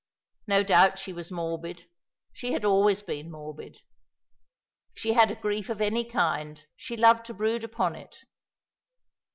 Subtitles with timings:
[0.47, 1.87] No doubt she was morbid;
[2.33, 3.83] she had always been morbid.
[4.95, 8.15] If she had a grief of any kind she loved to brood upon it.